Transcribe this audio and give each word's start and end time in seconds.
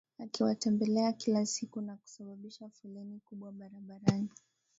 akiwatembelea 0.19 1.11
kila 1.13 1.45
siku 1.45 1.81
na 1.81 1.95
kusababisha 1.95 2.69
foleni 2.69 3.19
kubwa 3.25 3.51
barabarani 3.51 4.29